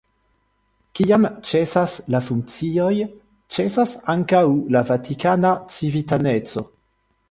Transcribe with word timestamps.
Kiam 0.99 1.27
ĉesas 1.49 1.99
la 2.15 2.23
funkcioj, 2.31 2.89
ĉesas 3.59 3.95
ankaŭ 4.17 4.45
la 4.77 4.87
vatikana 4.93 5.57
civitaneco. 5.79 6.71